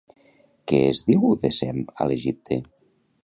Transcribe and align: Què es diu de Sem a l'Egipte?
Què 0.71 0.77
es 0.85 1.01
diu 1.09 1.27
de 1.45 1.53
Sem 1.57 1.83
a 2.05 2.07
l'Egipte? 2.13 2.59